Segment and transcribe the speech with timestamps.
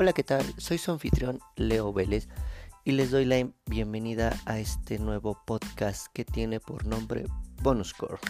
[0.00, 0.44] Hola, ¿qué tal?
[0.58, 2.28] Soy su anfitrión Leo Vélez
[2.84, 7.24] y les doy la bienvenida a este nuevo podcast que tiene por nombre
[7.62, 8.20] Bonus Core.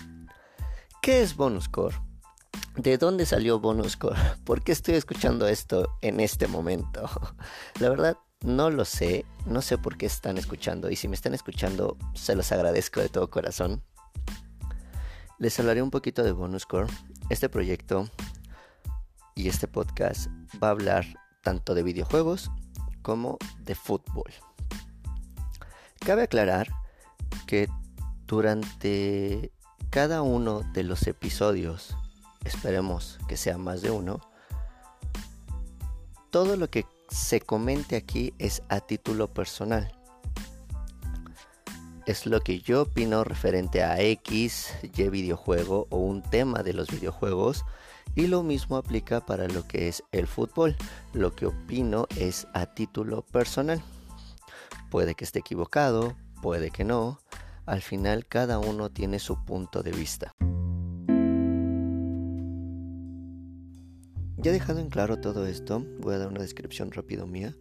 [1.03, 1.95] ¿Qué es Bonus Core?
[2.77, 4.17] ¿De dónde salió Bonus Core?
[4.45, 7.07] ¿Por qué estoy escuchando esto en este momento?
[7.81, 11.35] La verdad, no lo sé, no sé por qué están escuchando y si me están
[11.35, 13.85] escuchando, se los agradezco de todo corazón.
[15.39, 16.91] Les hablaré un poquito de Bonus Core.
[17.29, 18.09] Este proyecto
[19.35, 20.29] y este podcast
[20.63, 22.51] va a hablar tanto de videojuegos
[23.03, 24.33] como de fútbol.
[26.01, 26.69] Cabe aclarar
[27.47, 27.69] que
[28.27, 29.53] durante
[29.91, 31.97] cada uno de los episodios,
[32.45, 34.21] esperemos que sea más de uno,
[36.31, 39.98] todo lo que se comente aquí es a título personal.
[42.09, 46.89] Es lo que yo opino referente a X, Y videojuego o un tema de los
[46.89, 47.67] videojuegos
[48.17, 50.75] y lo mismo aplica para lo que es el fútbol.
[51.13, 53.83] Lo que opino es a título personal.
[54.91, 57.21] Puede que esté equivocado, puede que no.
[57.67, 60.35] Al final cada uno tiene su punto de vista.
[64.39, 67.55] Ya dejado en claro todo esto, voy a dar una descripción rápido mía.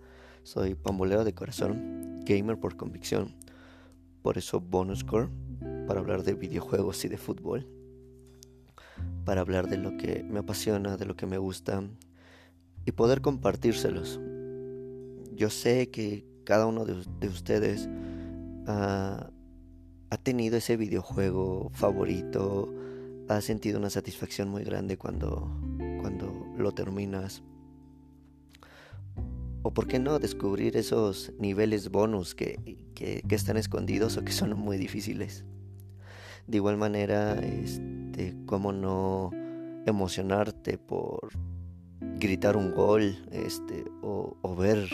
[0.43, 3.35] Soy pamboleo de corazón, gamer por convicción.
[4.21, 5.29] Por eso bonus score
[5.87, 7.67] para hablar de videojuegos y de fútbol
[9.27, 11.83] para hablar de lo que me apasiona, de lo que me gusta
[12.85, 14.21] y poder compartírselos.
[15.33, 17.89] Yo sé que cada uno de, ustedes
[18.67, 19.29] ha,
[20.09, 22.73] ha tenido ese videojuego favorito,
[23.27, 25.51] ha sentido una satisfacción muy grande cuando,
[25.99, 27.43] cuando lo terminas.
[29.67, 34.57] O por qué no descubrir esos niveles bonus que, que, están escondidos o que son
[34.57, 35.43] muy difíciles.
[36.47, 39.29] De igual manera, este, cómo no
[39.85, 41.31] emocionarte por
[41.99, 44.87] gritar un gol, este, o, ver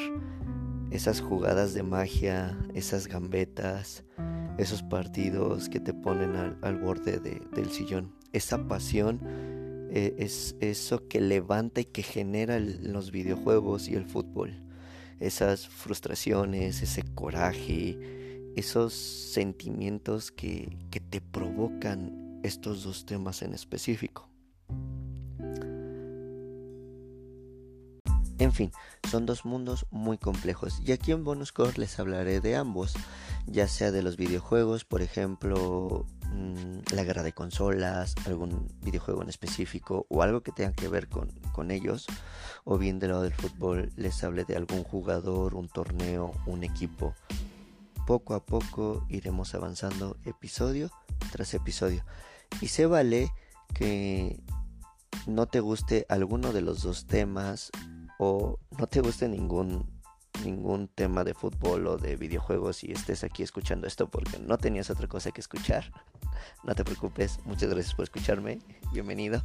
[0.89, 4.03] esas jugadas de magia, esas gambetas,
[4.57, 8.15] esos partidos que te ponen al, borde del sillón.
[8.31, 9.21] Esa pasión
[9.95, 14.59] eh, es eso que levanta y que genera los videojuegos y el fútbol.
[15.19, 17.99] Esas frustraciones, ese coraje,
[18.55, 20.79] esos sentimientos que,
[21.11, 24.27] te provocan estos dos temas en específico.
[28.39, 28.71] En fin,
[29.11, 32.95] son dos mundos muy complejos y aquí en Bonus Core les hablaré de ambos,
[33.45, 39.29] ya sea de los videojuegos, por ejemplo, mm, la guerra de consolas, algún videojuego en
[39.29, 42.07] específico o algo que tenga que ver con, con ellos,
[42.63, 47.13] o bien de lo del fútbol les hable de algún jugador, un torneo, un equipo,
[48.05, 50.91] poco a poco iremos avanzando episodio
[51.31, 52.03] tras episodio.
[52.61, 53.31] Y se vale
[53.73, 54.39] que
[55.27, 57.71] no te guste alguno de los dos temas
[58.19, 59.92] o no te guste ningún
[60.43, 64.89] ningún tema de fútbol o de videojuegos y estés aquí escuchando esto porque no tenías
[64.89, 65.91] otra cosa que escuchar.
[66.63, 68.59] No te preocupes, muchas gracias por escucharme,
[68.91, 69.41] bienvenido.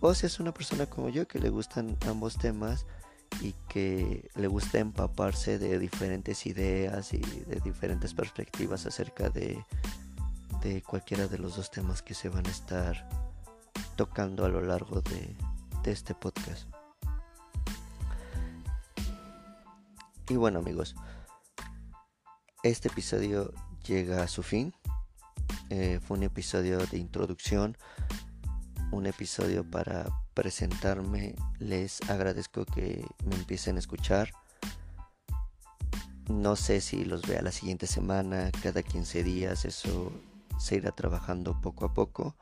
[0.00, 2.86] O si es una persona como yo que le gustan ambos temas,
[3.40, 9.64] y que le gusta empaparse de diferentes ideas y de diferentes perspectivas acerca de,
[10.62, 13.08] de cualquiera de los dos temas que se van a estar
[13.96, 15.36] tocando a lo largo de,
[15.82, 16.75] de este podcast.
[20.28, 20.96] Y bueno amigos,
[22.64, 23.52] este episodio
[23.86, 24.74] llega a su fin.
[25.70, 27.76] Eh, fue un episodio de introducción,
[28.90, 31.36] un episodio para presentarme.
[31.60, 34.32] Les agradezco que me empiecen a escuchar.
[36.28, 40.10] No sé si los vea la siguiente semana, cada 15 días, eso
[40.58, 42.34] se irá trabajando poco a poco.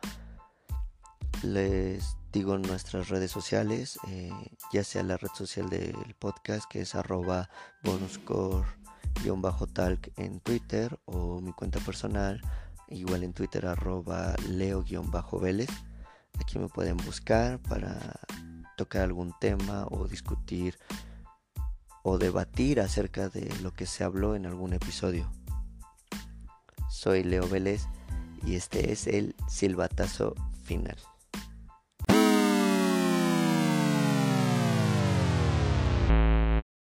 [1.45, 4.33] Les digo nuestras redes sociales, eh,
[4.73, 7.51] ya sea la red social del podcast que es arroba
[7.83, 12.41] bonuscore-talk en Twitter o mi cuenta personal,
[12.89, 15.69] igual en Twitter arroba leo-vélez.
[16.41, 17.99] Aquí me pueden buscar para
[18.79, 20.79] tocar algún tema o discutir
[22.05, 25.31] o debatir acerca de lo que se habló en algún episodio.
[26.89, 27.83] Soy Leo Vélez
[28.47, 30.35] y este es el silbatazo
[30.65, 30.97] final.